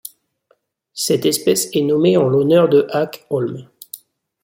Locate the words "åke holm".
2.91-3.69